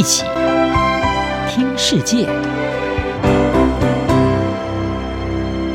[0.00, 0.24] 一起
[1.46, 2.24] 听世界，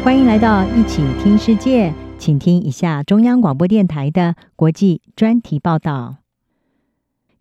[0.03, 6.15] 欢迎来到一起听世界，请听一下中央广播电台的国际专题报道。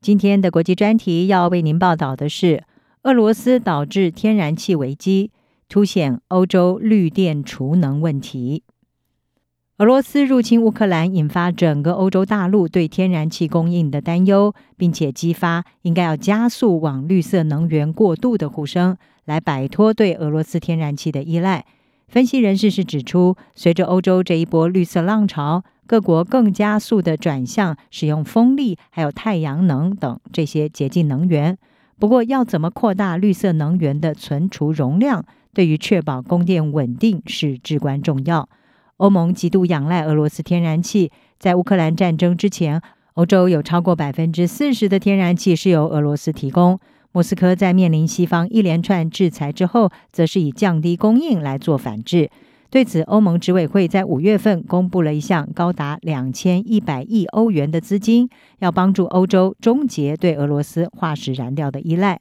[0.03, 2.65] 今天的国际专题要为您报道的是：
[3.05, 5.31] 俄罗斯导致天然气危机，
[5.71, 8.63] 凸显欧洲绿电储能问题。
[9.79, 21.65] 俄罗斯入侵乌克兰，引发整个欧洲大陆对天然气供应的担忧，并且激发应该要加速往绿色能源过渡的呼声，来摆脱对俄罗斯天然气的依赖。
[22.07, 31.59] 分析人士是指出，随着欧洲这一波绿色浪潮，各国更加速地转向使用风力、还有太阳能等这些洁净能源。
[31.99, 38.49] 不过，要怎么扩大绿色能源的存储容量，对于确保供电稳定是至关重要。
[38.99, 42.81] 欧盟极度仰赖俄罗斯天然气，在乌克兰战争之前，
[43.15, 46.79] 欧洲有超过百分之四十的天然气是由俄罗斯提供。
[47.13, 52.31] 莫斯科在面临西方一连串制裁之后，则是以降低供应来做反制。
[52.71, 62.21] 对此，欧盟执委会在五月份公布了一项高达两千一百亿欧元的资金，要帮助欧洲终结对俄罗斯化石燃料的依赖。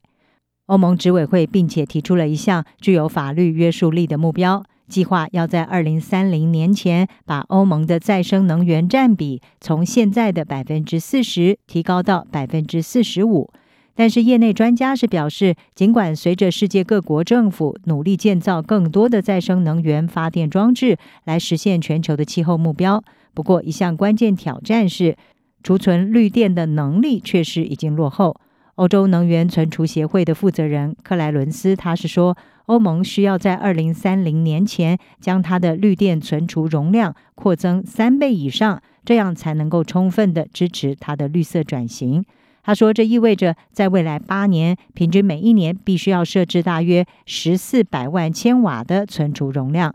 [0.67, 4.64] 欧盟执委会并且提出了一项具有法律约束力的目标。
[4.88, 13.50] 计划要在二零三零年前把欧盟的再生能源占比从现在的百分之四十提高到百分之四十五。
[13.95, 23.04] 但是业内专家是表示，尽管随着世界各国政府努力建造更多的再生能源发电装置来实现全球的气候目标，
[23.36, 25.16] 不过一项关键挑战是
[25.61, 28.36] 储存绿电的能力确实已经落后。
[28.76, 32.38] 欧洲能源存储协会的负责人克莱伦斯他是说。
[32.68, 42.24] 欧盟需要在二零三零年前将它的绿电存储容量扩增三倍以上，这样才能够充分地支持它的绿色转型。
[42.64, 49.94] 他说，这意味着在未来八年，平均每一年必须要设置大约十四百万千瓦的存储容量。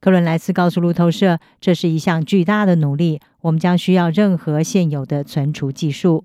[0.00, 6.24] 克伦莱斯告诉路透社，这是一项巨大的努力，我们将需要任何现有的存储技术。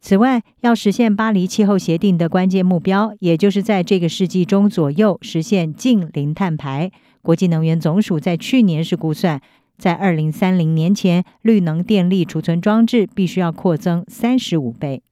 [0.00, 6.90] 此外，要实现巴黎气候协定的关键目标，也就是在这个世纪中左右实现净零碳排。
[7.20, 9.42] 国际能源总署在去年是估算，
[9.76, 15.02] 在二零三零年前，绿能电力储存装置必须要扩增三十五倍。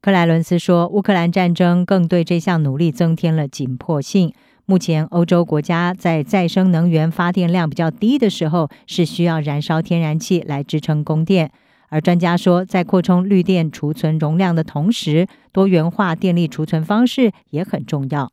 [0.00, 4.32] 克莱伦斯说，乌克兰战争更对这项努力增添了紧迫性。
[4.66, 11.52] 目前，欧洲国家在再生能源发电量比较低的时候，是需要燃烧天然气来支撑供电。
[11.88, 18.30] 而专家说，在扩充绿电储存容量的同时，多元化电力储存方式也很重要。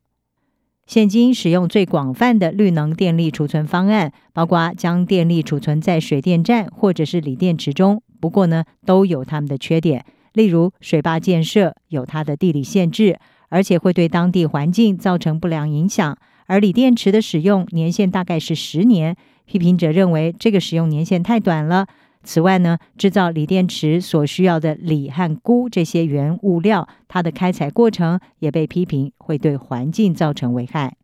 [0.86, 8.04] 现今使用最广泛的绿能电力储存方案，包括将电力储存在水电站或者是锂电池中。
[8.20, 13.18] 不过呢，都有它们的缺点，例如水坝建设有它的地理限制，
[13.50, 16.18] 而且会对当地环境造成不良影响。
[16.46, 21.88] 而锂电池的使用年限大概是十年，批评者认为这个使用年限太短了。
[22.26, 30.98] 此外呢，制造锂电池所需要的锂和钴这些原物料，它的开采过程也被批评会对环境造成危害。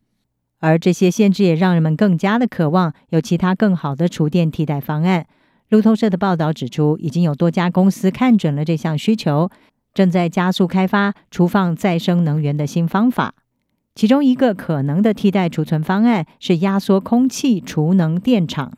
[0.60, 5.26] 而这些限制也让人们更加的渴望有其他更好的储电替代方案。
[5.70, 9.50] 路透社的报道指出，已经有多家公司看准了这项需求，
[9.94, 13.36] 正在加速开发储放再生能源的新方法。
[13.96, 18.74] 其中一个可能的替代储存方案是压缩空气储能电厂。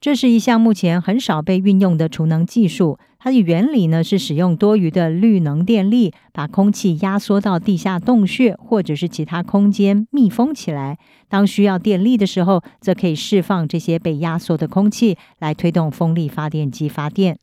[0.00, 2.98] 这是一项目前很少被运用的储能技术。
[3.18, 10.96] 它的原理呢，是使用多余的绿能电力，把空气压缩到地下洞穴或者是其他空间密封起来。
[11.28, 17.38] 当需要电力的时候，则可以释放这些被压缩的空气，来推动风力发电机发电。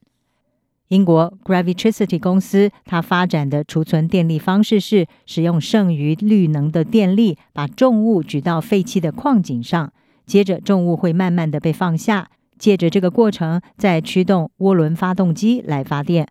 [0.87, 9.93] 英国 Gravitricity 公司它发展的储存电力方式是使用剩余绿能的电力，把重物举到废弃的矿井上，
[10.25, 12.29] 接着重物会慢慢的被放下。
[12.57, 16.27] 借着这个过程，再驱动涡轮发动机来发电。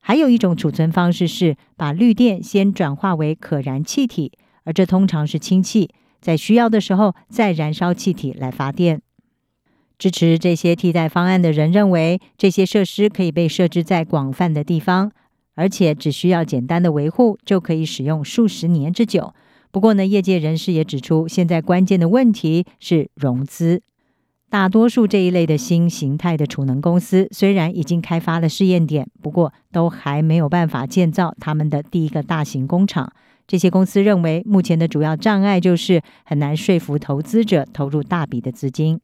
[0.00, 4.32] 还有一种储存方式是把绿电先转化为可燃气体，
[4.64, 9.02] 而这通常是氢气，在需要的时候再燃烧气体来发电。
[9.98, 15.10] 支持这些替代方案的人认为，这些设施可以被设置在广泛的地方，
[15.56, 19.34] 而且只需要简单的维护就可以使用数十年之久。
[19.72, 23.82] 不过呢，业界人士也指出，现在关键的问题是融资。
[24.50, 33.12] 大多数这一类的新形态的储能公司，虽然已经开发了试验点，不过都还没有办法建造他们的第一个大型工厂。
[33.46, 39.00] 这些公司认为，目前的主要障碍就是很难说服投资者投入大笔的资金。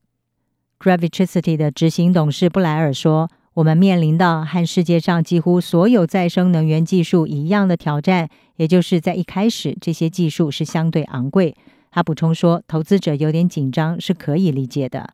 [0.81, 11.55] Gravitricity 的执行董事布莱尔说：“我们面临到和世界上几乎所有再生能源技术一样的挑战，也就是在一开始这些技术是相对昂贵。
[11.91, 15.13] 他补充说，投资者有点紧张是可以理解的。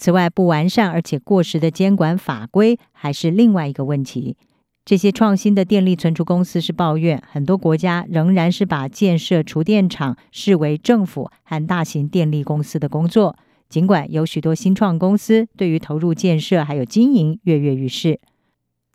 [0.00, 4.34] 此外，不完善而且过时的监管法规还是另外一个问题。
[4.82, 13.36] 这些创新的电力存储公司是抱怨，很多国家仍然是把建设储电厂视为政府和大型电力公司的工作。
[13.68, 18.18] 尽管有许多新创公司对于投入建设还有经营跃跃欲试，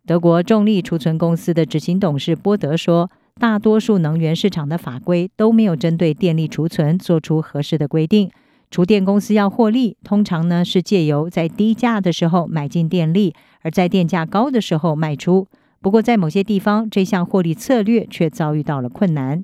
[0.04, 8.28] 德国重力储存公司的执行董事波德说：“大多数能源市场的法规都没有针对电力储存做出合适的规定。
[8.76, 15.48] 储电公司要获利，通常呢是借由在低价的时候买进电力，而在电价高的时候卖出。
[15.80, 19.42] 不过，在某些地方，这项获利策略却遭遇到了困难。”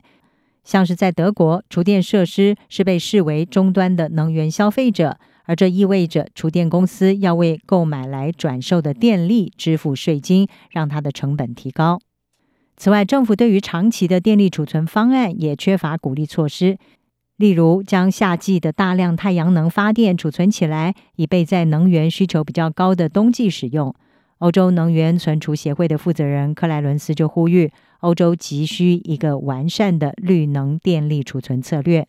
[0.64, 11.98] 像是在德国，储电设施是被视为终端的能源消费者，而这意味着储电公司要为购买来转售的电力支付税金，让它的成本提高。
[12.76, 16.76] 此外，政府对于长期的电力储存方案也缺乏鼓励措施，
[17.42, 23.92] 例如将夏季的大量太阳能发电储存起来，以备在能源需求比较高的冬季使用。
[24.38, 32.06] 欧洲能源存储协会的负责人克莱伦斯就呼吁，欧洲急需一个完善的绿能电力储存策略。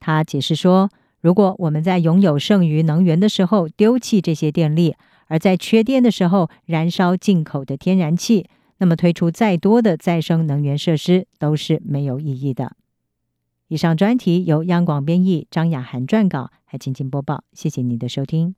[0.00, 0.88] 他解释说，
[1.20, 4.96] 如果我们在拥有剩余能源的时候丢弃这些电力，
[5.26, 8.46] 而在缺电的时候燃烧进口的天然气，
[8.78, 12.72] 那么推出再多的再生能源设施都是没有意义的。
[13.72, 17.44] 以上专题由央广编译，张雅涵撰稿，还静静播报。
[17.54, 18.54] 谢谢您的收听。